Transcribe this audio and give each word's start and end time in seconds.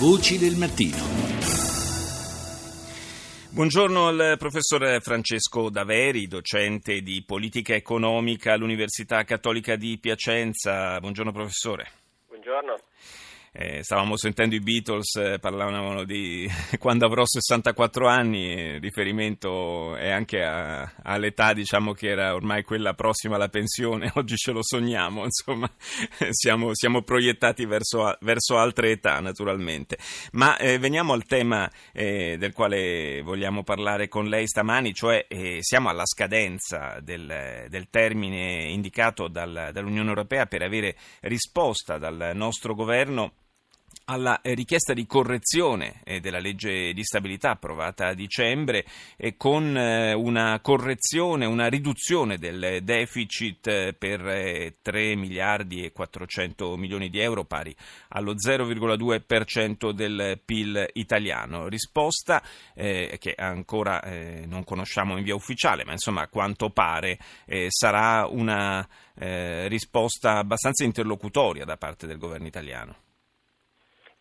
Voci 0.00 0.38
del 0.38 0.56
mattino. 0.56 0.96
Buongiorno 3.50 4.06
al 4.06 4.36
professor 4.38 4.98
Francesco 5.02 5.68
Daveri, 5.68 6.26
docente 6.26 7.02
di 7.02 7.22
politica 7.22 7.74
economica 7.74 8.54
all'Università 8.54 9.22
Cattolica 9.24 9.76
di 9.76 9.98
Piacenza. 9.98 10.98
Buongiorno 11.00 11.32
professore. 11.32 11.90
Buongiorno. 12.28 12.76
Eh, 13.52 13.82
stavamo 13.82 14.16
sentendo 14.16 14.54
i 14.54 14.60
Beatles, 14.60 15.16
eh, 15.16 15.38
parlavano 15.40 16.04
di 16.04 16.48
quando 16.78 17.04
avrò 17.04 17.24
64 17.26 18.06
anni, 18.06 18.78
riferimento 18.78 19.96
è 19.96 20.08
anche 20.08 20.44
a, 20.44 20.92
all'età 21.02 21.52
diciamo 21.52 21.92
che 21.92 22.10
era 22.10 22.32
ormai 22.32 22.62
quella 22.62 22.94
prossima 22.94 23.34
alla 23.34 23.48
pensione, 23.48 24.08
oggi 24.14 24.36
ce 24.36 24.52
lo 24.52 24.62
sogniamo, 24.62 25.24
insomma 25.24 25.68
siamo, 26.30 26.70
siamo 26.74 27.02
proiettati 27.02 27.66
verso, 27.66 28.16
verso, 28.20 28.56
altre 28.56 28.92
età 28.92 29.18
naturalmente. 29.18 29.98
Ma 30.32 30.56
eh, 30.56 30.78
veniamo 30.78 31.12
al 31.12 31.24
tema 31.24 31.68
eh, 31.92 32.36
del 32.38 32.52
quale 32.52 33.20
vogliamo 33.22 33.64
parlare 33.64 34.06
con 34.06 34.28
lei 34.28 34.46
stamani, 34.46 34.94
cioè 34.94 35.26
eh, 35.26 35.58
siamo 35.60 35.88
alla 35.88 36.06
scadenza 36.06 37.00
del, 37.02 37.66
del 37.68 37.88
termine 37.90 38.66
indicato 38.66 39.26
dal, 39.26 39.70
dall'Unione 39.72 40.08
Europea 40.08 40.46
per 40.46 40.62
avere 40.62 40.94
risposta 41.22 41.98
dal 41.98 42.30
nostro 42.34 42.76
governo 42.76 43.32
alla 44.10 44.40
eh, 44.40 44.54
richiesta 44.54 44.92
di 44.92 45.06
correzione 45.06 46.00
eh, 46.02 46.18
della 46.18 46.40
legge 46.40 46.92
di 46.92 47.04
stabilità 47.04 47.50
approvata 47.50 48.08
a 48.08 48.14
dicembre 48.14 48.84
e 49.16 49.36
con 49.36 49.76
eh, 49.76 50.12
una 50.14 50.58
correzione, 50.60 51.46
una 51.46 51.68
riduzione 51.68 52.36
del 52.36 52.80
deficit 52.82 53.92
per 53.92 54.74
3 54.82 55.14
miliardi 55.14 55.84
e 55.84 55.92
400 55.92 56.76
milioni 56.76 57.08
di 57.08 57.20
euro 57.20 57.44
pari 57.44 57.74
allo 58.08 58.34
0,2% 58.34 59.92
del 59.92 60.40
PIL 60.44 60.88
italiano. 60.94 61.68
Risposta 61.68 62.42
eh, 62.74 63.16
che 63.20 63.34
ancora 63.36 64.02
eh, 64.02 64.44
non 64.44 64.64
conosciamo 64.64 65.16
in 65.18 65.22
via 65.22 65.36
ufficiale, 65.36 65.84
ma 65.84 65.92
insomma 65.92 66.22
a 66.22 66.28
quanto 66.28 66.70
pare 66.70 67.16
eh, 67.46 67.66
sarà 67.68 68.26
una 68.26 68.86
risposta 69.20 70.38
abbastanza 70.38 70.82
interlocutoria 70.82 71.66
da 71.66 71.76
parte 71.76 72.06
del 72.06 72.16
governo 72.16 72.46
italiano. 72.46 73.09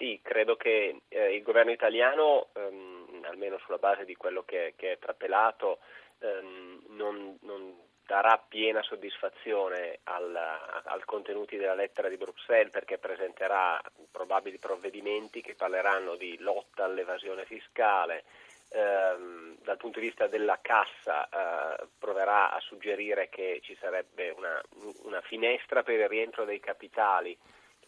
Sì, 0.00 0.18
credo 0.22 0.56
che 0.56 1.02
eh, 1.08 1.34
il 1.34 1.42
governo 1.42 1.72
italiano, 1.72 2.48
ehm, 2.54 3.22
almeno 3.28 3.58
sulla 3.58 3.76
base 3.76 4.06
di 4.06 4.14
quello 4.16 4.44
che, 4.44 4.72
che 4.74 4.92
è 4.92 4.98
trapelato, 4.98 5.80
ehm, 6.20 6.84
non, 6.96 7.36
non, 7.42 7.88
darà 8.06 8.42
piena 8.48 8.82
soddisfazione 8.82 9.98
al, 10.04 10.34
al 10.34 11.04
contenuti 11.04 11.58
della 11.58 11.74
lettera 11.74 12.08
di 12.08 12.16
Bruxelles 12.16 12.72
perché 12.72 12.96
presenterà 12.96 13.78
probabili 14.10 14.58
provvedimenti 14.58 15.42
che 15.42 15.54
parleranno 15.54 16.16
di 16.16 16.36
lotta 16.38 16.84
all'evasione 16.84 17.44
fiscale, 17.44 18.24
ehm, 18.70 19.58
dal 19.62 19.76
punto 19.76 20.00
di 20.00 20.06
vista 20.06 20.28
della 20.28 20.58
cassa 20.62 21.28
eh, 21.28 21.86
proverà 21.98 22.50
a 22.50 22.60
suggerire 22.60 23.28
che 23.28 23.60
ci 23.62 23.76
sarebbe 23.78 24.30
una, 24.30 24.60
una 25.04 25.20
finestra 25.20 25.82
per 25.82 26.00
il 26.00 26.08
rientro 26.08 26.46
dei 26.46 26.58
capitali 26.58 27.36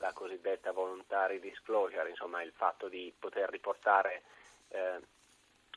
la 0.02 0.12
cosiddetta 0.12 0.72
voluntary 0.72 1.38
disclosure, 1.38 2.10
insomma 2.10 2.42
il 2.42 2.52
fatto 2.52 2.88
di 2.88 3.14
poter 3.16 3.48
riportare 3.48 4.22
eh, 4.70 4.98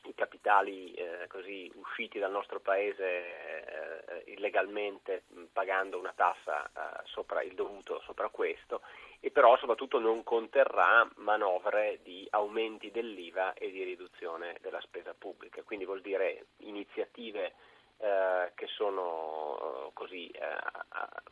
i 0.02 0.14
capitali 0.14 0.92
eh, 0.94 1.26
così 1.28 1.70
usciti 1.76 2.18
dal 2.18 2.32
nostro 2.32 2.58
paese 2.58 3.04
eh, 3.04 4.32
illegalmente 4.32 5.22
pagando 5.52 5.98
una 5.98 6.12
tassa 6.14 6.66
eh, 6.66 7.00
sopra 7.04 7.42
il 7.42 7.54
dovuto 7.54 8.00
sopra 8.00 8.28
questo 8.28 8.82
e 9.20 9.30
però 9.30 9.56
soprattutto 9.58 9.98
non 9.98 10.22
conterrà 10.24 11.08
manovre 11.16 12.00
di 12.02 12.26
aumenti 12.30 12.90
dell'IVA 12.90 13.54
e 13.54 13.70
di 13.70 13.82
riduzione 13.84 14.58
della 14.60 14.80
spesa 14.80 15.14
pubblica, 15.16 15.62
quindi 15.62 15.84
vuol 15.84 16.00
dire 16.00 16.46
iniziative 16.58 17.54
eh, 17.98 18.52
che 18.54 18.66
sono 18.66 19.58
eh, 19.58 19.90
così 19.92 20.28
eh, 20.28 20.40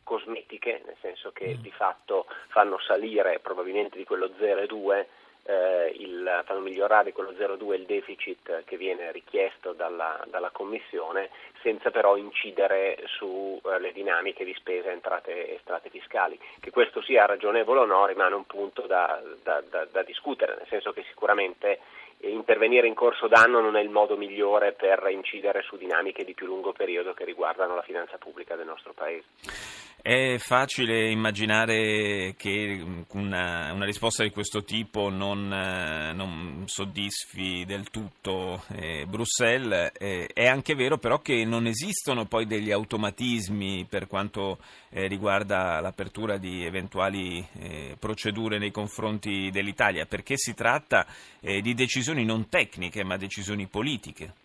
cosmetiche, 0.03 0.81
nel 0.85 0.97
senso 1.01 1.31
che 1.31 1.55
mm. 1.55 1.61
di 1.61 1.71
fatto 1.71 2.25
fanno 2.49 2.79
salire 2.79 3.39
probabilmente 3.39 3.97
di 3.97 4.05
quello 4.05 4.27
0,2 4.27 5.05
eh, 5.47 5.93
il, 5.99 6.43
fanno 6.45 6.59
migliorare 6.61 7.11
quello 7.11 7.31
0,2 7.31 7.73
il 7.73 7.85
deficit 7.85 8.63
che 8.63 8.77
viene 8.77 9.11
richiesto 9.11 9.73
dalla, 9.73 10.19
dalla 10.27 10.49
Commissione 10.49 11.29
senza 11.61 11.91
però 11.91 12.15
incidere 12.15 12.97
sulle 13.05 13.89
eh, 13.89 13.93
dinamiche 13.93 14.43
di 14.43 14.53
spesa, 14.53 14.91
entrate 14.91 15.47
e 15.47 15.53
entrate 15.53 15.89
fiscali. 15.89 16.39
Che 16.59 16.71
questo 16.71 17.01
sia 17.01 17.25
ragionevole 17.25 17.81
o 17.81 17.85
no 17.85 18.05
rimane 18.05 18.35
un 18.35 18.45
punto 18.45 18.83
da, 18.83 19.21
da, 19.43 19.61
da, 19.61 19.85
da 19.85 20.03
discutere, 20.03 20.55
nel 20.57 20.67
senso 20.67 20.93
che 20.93 21.03
sicuramente 21.09 21.79
intervenire 22.29 22.87
in 22.87 22.93
corso 22.93 23.27
d'anno 23.27 23.61
non 23.61 23.75
è 23.75 23.81
il 23.81 23.89
modo 23.89 24.17
migliore 24.17 24.73
per 24.73 25.07
incidere 25.11 25.61
su 25.61 25.77
dinamiche 25.77 26.23
di 26.23 26.33
più 26.33 26.45
lungo 26.45 26.71
periodo 26.71 27.13
che 27.13 27.25
riguardano 27.25 27.75
la 27.75 27.81
finanza 27.81 28.17
pubblica 28.17 28.55
del 28.55 28.65
nostro 28.65 28.93
Paese. 28.93 29.84
È 30.07 30.37
facile 30.37 31.09
immaginare 31.09 32.35
che 32.37 32.79
una, 33.13 33.73
una 33.73 33.85
risposta 33.85 34.21
di 34.21 34.29
questo 34.29 34.63
tipo 34.63 35.09
non, 35.09 35.47
non 35.47 36.61
soddisfi 36.67 37.65
del 37.65 37.89
tutto 37.89 38.63
eh, 38.75 39.07
Bruxelles. 39.07 39.93
Eh, 39.97 40.27
è 40.31 40.45
anche 40.45 40.75
vero 40.75 40.99
però 40.99 41.21
che 41.21 41.43
non 41.43 41.65
esistono 41.65 42.25
poi 42.25 42.45
degli 42.45 42.69
automatismi 42.69 43.87
per 43.89 44.05
quanto 44.05 44.59
eh, 44.91 45.07
riguarda 45.07 45.79
l'apertura 45.79 46.37
di 46.37 46.63
eventuali 46.63 47.43
eh, 47.53 47.95
procedure 47.97 48.59
nei 48.59 48.69
confronti 48.69 49.49
dell'Italia, 49.49 50.05
perché 50.05 50.37
si 50.37 50.53
tratta 50.53 51.07
eh, 51.39 51.61
di 51.61 51.73
decisioni 51.73 52.25
non 52.25 52.47
tecniche 52.47 53.03
ma 53.03 53.17
decisioni 53.17 53.65
politiche 53.65 54.43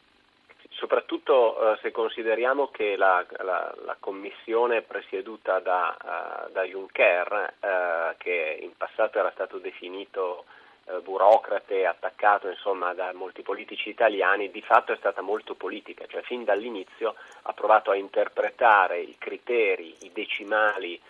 soprattutto 0.91 1.75
eh, 1.75 1.79
se 1.83 1.93
consideriamo 1.93 2.67
che 2.73 2.97
la, 2.97 3.25
la, 3.45 3.73
la 3.85 3.97
commissione 4.01 4.83
presieduta 4.83 5.61
da, 5.61 5.97
uh, 5.97 6.51
da 6.51 6.65
Juncker, 6.65 7.55
uh, 7.61 8.17
che 8.19 8.59
in 8.61 8.73
passato 8.77 9.21
era 9.21 9.31
stato 9.31 9.59
definito 9.59 10.47
uh, 10.87 11.01
burocrate, 11.01 11.87
attaccato 11.87 12.49
insomma, 12.49 12.93
da 12.93 13.13
molti 13.15 13.43
politici 13.43 13.89
italiani, 13.89 14.51
di 14.51 14.63
fatto 14.63 14.93
è 14.93 14.97
stata 14.97 15.23
molto 15.23 15.55
politica, 15.55 16.07
cioè 16.09 16.23
fin 16.23 16.43
dall'inizio 16.43 17.15
ha 17.43 17.53
provato 17.53 17.93
a 17.93 17.95
interpretare 17.95 18.99
i 18.99 19.15
criteri, 19.17 19.95
i 20.01 20.11
decimali 20.13 21.01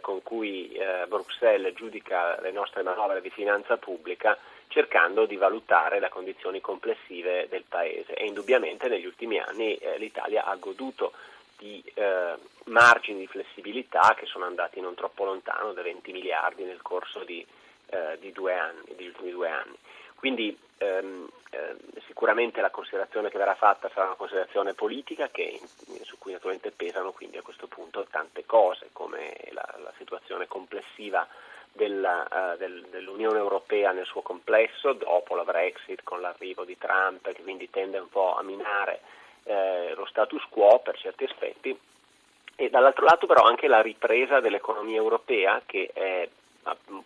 con 0.00 0.22
cui 0.22 0.78
Bruxelles 1.08 1.74
giudica 1.74 2.40
le 2.40 2.52
nostre 2.52 2.84
manovre 2.84 3.20
di 3.20 3.30
finanza 3.30 3.78
pubblica 3.78 4.38
cercando 4.72 5.26
di 5.26 5.36
valutare 5.36 6.00
le 6.00 6.08
condizioni 6.08 6.60
complessive 6.60 7.46
del 7.48 7.64
Paese 7.68 8.14
e 8.14 8.26
indubbiamente 8.26 8.88
negli 8.88 9.06
ultimi 9.06 9.38
anni 9.38 9.76
eh, 9.76 9.98
l'Italia 9.98 10.44
ha 10.44 10.56
goduto 10.56 11.12
di 11.58 11.82
eh, 11.94 12.34
margini 12.64 13.20
di 13.20 13.26
flessibilità 13.26 14.14
che 14.16 14.26
sono 14.26 14.46
andati 14.46 14.80
non 14.80 14.94
troppo 14.94 15.24
lontano, 15.24 15.72
da 15.72 15.82
20 15.82 16.10
miliardi 16.10 16.64
nel 16.64 16.82
corso 16.82 17.22
di, 17.22 17.46
eh, 17.86 18.18
di 18.18 18.32
due 18.32 18.54
anni, 18.54 18.82
degli 18.96 19.06
ultimi 19.06 19.30
due 19.30 19.48
anni. 19.48 19.76
Quindi 20.16 20.58
ehm, 20.78 21.28
eh, 21.50 21.76
sicuramente 22.06 22.60
la 22.60 22.70
considerazione 22.70 23.28
che 23.28 23.38
verrà 23.38 23.54
fatta 23.54 23.90
sarà 23.90 24.06
una 24.06 24.14
considerazione 24.14 24.72
politica 24.72 25.28
che, 25.28 25.60
su 26.02 26.16
cui 26.18 26.32
naturalmente 26.32 26.70
pesano 26.70 27.12
quindi 27.12 27.36
a 27.36 27.42
questo 27.42 27.66
punto 27.66 28.06
tante 28.10 28.46
cose 28.46 28.88
come 28.92 29.34
la, 29.50 29.74
la 29.82 29.92
situazione 29.98 30.46
complessiva 30.46 31.26
della, 31.72 32.26
uh, 32.30 32.56
del, 32.56 32.86
dell'Unione 32.90 33.38
Europea 33.38 33.92
nel 33.92 34.06
suo 34.06 34.22
complesso, 34.22 34.92
dopo 34.92 35.34
la 35.34 35.44
Brexit 35.44 36.02
con 36.02 36.20
l'arrivo 36.20 36.64
di 36.64 36.76
Trump, 36.78 37.32
che 37.32 37.42
quindi 37.42 37.70
tende 37.70 37.98
un 37.98 38.08
po' 38.08 38.36
a 38.36 38.42
minare 38.42 39.00
eh, 39.44 39.92
lo 39.94 40.04
status 40.06 40.44
quo 40.48 40.80
per 40.80 40.96
certi 40.98 41.24
aspetti, 41.24 41.78
e 42.54 42.70
dall'altro 42.70 43.04
lato 43.04 43.26
però 43.26 43.42
anche 43.44 43.66
la 43.66 43.80
ripresa 43.80 44.40
dell'economia 44.40 44.96
europea 44.96 45.62
che 45.64 45.90
è 45.92 46.28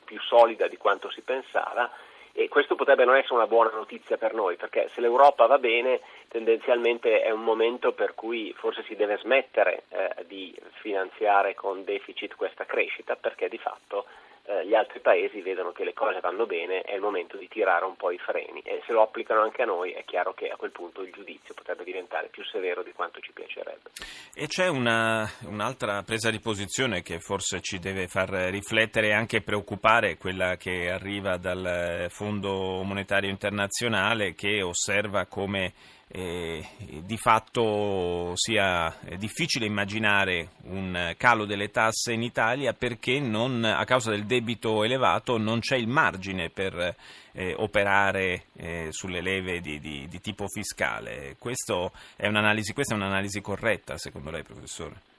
più 0.04 0.20
solida 0.20 0.66
di 0.68 0.76
quanto 0.76 1.10
si 1.10 1.22
pensava 1.22 1.90
e 2.32 2.48
questo 2.48 2.74
potrebbe 2.74 3.06
non 3.06 3.16
essere 3.16 3.36
una 3.36 3.46
buona 3.46 3.70
notizia 3.70 4.18
per 4.18 4.34
noi 4.34 4.56
perché 4.56 4.90
se 4.92 5.00
l'Europa 5.00 5.46
va 5.46 5.58
bene 5.58 6.00
tendenzialmente 6.28 7.22
è 7.22 7.30
un 7.30 7.42
momento 7.42 7.92
per 7.92 8.14
cui 8.14 8.52
forse 8.58 8.82
si 8.82 8.94
deve 8.94 9.16
smettere 9.16 9.84
eh, 9.88 10.24
di 10.26 10.54
finanziare 10.80 11.54
con 11.54 11.84
deficit 11.84 12.34
questa 12.34 12.66
crescita 12.66 13.16
perché 13.16 13.48
di 13.48 13.56
fatto 13.56 14.04
eh, 14.48 14.66
gli 14.66 14.74
altri 14.74 15.00
paesi 15.00 15.40
vedono 15.40 15.72
che 15.72 15.84
le 15.84 15.92
cose 15.92 16.20
vanno 16.20 16.46
bene, 16.46 16.82
è 16.82 16.94
il 16.94 17.00
momento 17.00 17.36
di 17.36 17.48
tirare 17.48 17.84
un 17.84 17.96
po' 17.96 18.12
i 18.12 18.18
freni 18.18 18.60
e 18.60 18.80
se 18.86 18.92
lo 18.92 19.02
applicano 19.02 19.42
anche 19.42 19.62
a 19.62 19.66
noi 19.66 19.92
è 19.92 20.04
chiaro 20.04 20.34
che 20.34 20.48
a 20.48 20.56
quel 20.56 20.70
punto 20.70 21.02
il 21.02 21.12
giudizio 21.12 21.52
potrebbe 21.52 21.82
diventare 21.82 22.28
più 22.28 22.44
severo 22.44 22.82
di 22.82 22.92
quanto 22.92 23.18
ci 23.20 23.32
piacerebbe. 23.32 23.90
E 24.34 24.46
c'è 24.46 24.68
una, 24.68 25.28
un'altra 25.46 26.02
presa 26.02 26.30
di 26.30 26.38
posizione 26.38 27.02
che 27.02 27.18
forse 27.18 27.60
ci 27.60 27.78
deve 27.78 28.06
far 28.06 28.28
riflettere 28.50 29.08
e 29.08 29.14
anche 29.14 29.42
preoccupare, 29.42 30.16
quella 30.16 30.56
che 30.56 30.90
arriva 30.90 31.36
dal 31.36 32.06
Fondo 32.10 32.82
Monetario 32.84 33.30
Internazionale 33.30 34.34
che 34.34 34.62
osserva 34.62 35.26
come 35.26 35.72
di 36.08 37.16
fatto 37.16 38.32
sia 38.34 38.96
difficile 39.18 39.66
immaginare 39.66 40.50
un 40.64 41.14
calo 41.16 41.44
delle 41.44 41.70
tasse 41.70 42.12
in 42.12 42.22
Italia 42.22 42.72
perché 42.72 43.18
non, 43.18 43.64
a 43.64 43.84
causa 43.84 44.10
del 44.10 44.24
debito 44.24 44.84
elevato 44.84 45.36
non 45.36 45.58
c'è 45.58 45.76
il 45.76 45.88
margine 45.88 46.48
per 46.48 46.94
eh, 47.32 47.54
operare 47.58 48.44
eh, 48.56 48.88
sulle 48.90 49.20
leve 49.20 49.60
di, 49.60 49.78
di, 49.78 50.06
di 50.08 50.20
tipo 50.20 50.46
fiscale. 50.48 51.30
È 51.30 51.36
questa 51.38 51.90
è 52.14 52.26
un'analisi 52.26 53.40
corretta 53.40 53.98
secondo 53.98 54.30
lei 54.30 54.42
professore? 54.42 55.15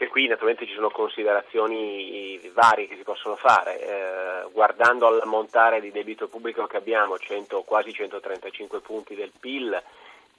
Anche 0.00 0.12
qui 0.12 0.28
naturalmente 0.28 0.64
ci 0.64 0.74
sono 0.74 0.90
considerazioni 0.90 2.38
varie 2.54 2.86
che 2.86 2.94
si 2.94 3.02
possono 3.02 3.34
fare, 3.34 3.80
eh, 3.80 4.48
guardando 4.52 5.08
all'ammontare 5.08 5.80
di 5.80 5.90
debito 5.90 6.28
pubblico 6.28 6.64
che 6.68 6.76
abbiamo, 6.76 7.18
100, 7.18 7.62
quasi 7.62 7.92
135 7.92 8.78
punti 8.78 9.16
del 9.16 9.32
PIL, 9.40 9.82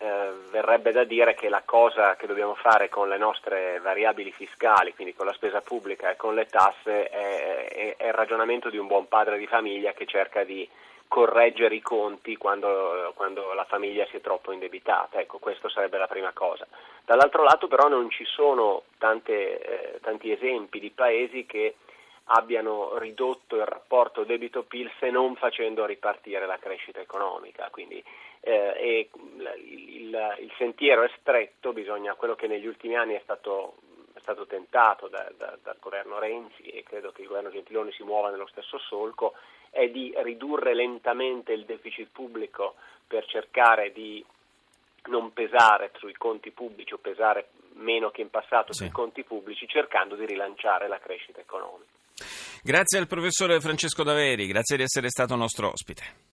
eh, 0.02 0.32
verrebbe 0.50 0.94
da 0.94 1.04
dire 1.04 1.36
che 1.36 1.50
la 1.50 1.62
cosa 1.66 2.16
che 2.16 2.26
dobbiamo 2.26 2.56
fare 2.56 2.88
con 2.88 3.10
le 3.10 3.18
nostre 3.18 3.80
variabili 3.82 4.32
fiscali, 4.32 4.94
quindi 4.94 5.14
con 5.14 5.26
la 5.26 5.34
spesa 5.34 5.62
pubblica 5.62 6.10
e 6.10 6.16
con 6.16 6.36
le 6.36 6.46
tasse, 6.46 7.10
è, 7.10 7.68
è, 7.68 7.96
è 7.98 8.08
il 8.08 8.14
ragionamento 8.14 8.70
di 8.70 8.78
un 8.78 8.88
buon 8.88 9.10
padre 9.10 9.38
di 9.38 9.46
famiglia 9.46 9.92
che 9.92 10.06
cerca 10.06 10.46
di 10.46 10.68
correggere 11.10 11.76
i 11.76 11.82
conti 11.82 12.38
quando, 12.38 13.12
quando, 13.16 13.52
la 13.54 13.66
famiglia 13.66 14.06
si 14.06 14.16
è 14.16 14.22
troppo 14.22 14.54
indebitata. 14.54 15.20
Ecco, 15.20 15.40
questa 15.40 15.68
sarebbe 15.68 15.98
la 15.98 16.08
prima 16.08 16.32
cosa. 16.32 16.66
Dall'altro 17.04 17.44
lato 17.44 17.68
però 17.68 17.90
non 17.90 18.10
ci 18.10 18.24
sono 18.24 18.84
tante, 19.00 19.60
eh, 19.96 20.00
tanti 20.00 20.32
esempi 20.32 20.80
di 20.80 20.92
paesi 20.92 21.46
che 21.46 21.76
abbiano 22.32 22.98
ridotto 23.00 23.56
il 23.56 23.66
rapporto 23.66 24.24
debito-PIL 24.24 24.92
se 25.00 25.10
non 25.10 25.36
facendo 25.36 25.86
ripartire 25.86 26.46
la 26.46 26.60
crescita 26.60 27.00
economica. 27.00 27.70
Quindi 27.72 28.04
eh, 28.42 29.10
il, 29.12 29.54
il, 29.66 30.38
il, 30.40 30.52
sentiero 30.58 31.04
è 31.04 31.12
stretto, 31.20 31.74
bisogna, 31.74 32.14
quello 32.16 32.36
che 32.36 32.48
negli 32.48 32.68
ultimi 32.68 32.96
anni 32.96 33.16
è 33.16 33.22
stato, 33.24 33.78
è 34.14 34.20
stato 34.20 34.46
tentato 34.46 35.08
da, 35.08 35.32
da, 35.38 35.58
dal 35.62 35.78
governo 35.80 36.20
Renzi 36.20 36.64
e 36.64 36.84
credo 36.84 37.12
che 37.12 37.22
il 37.22 37.28
governo 37.28 37.52
Gentiloni 37.52 37.92
si 37.92 38.04
muova 38.04 38.30
nello 38.30 38.48
stesso 38.48 38.78
solco, 38.80 39.34
è 39.70 39.88
di 39.90 40.14
ridurre 40.18 40.74
lentamente 40.74 41.54
il 41.54 41.66
deficit 41.66 42.10
pubblico 42.12 42.76
per 43.08 43.26
cercare 43.26 43.92
di 43.92 44.24
non 45.06 45.32
pesare 45.34 45.92
sui 45.98 46.14
conti 46.14 46.52
pubblici 46.52 46.94
o 46.94 46.98
pesare 46.98 47.50
meno 47.74 48.10
che 48.10 48.22
in 48.22 48.30
passato 48.30 48.74
sì. 48.74 48.84
sui 48.84 48.92
conti 48.92 49.24
pubblici, 49.24 49.68
cercando 49.68 50.16
di 50.16 50.26
rilanciare 50.26 50.88
la 50.88 51.00
crescita 51.00 51.40
economica. 51.40 51.98
Grazie 52.62 53.00
al 53.00 53.08
professore 53.08 53.60
Francesco 53.62 54.04
Daveri, 54.04 54.46
grazie 54.48 54.76
di 54.76 54.84
essere 54.84 55.10
stato 55.10 55.36
nostro 55.36 55.70
ospite. 55.70 56.28